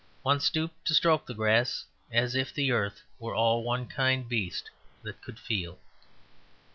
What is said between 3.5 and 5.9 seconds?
one kind beast that could feel.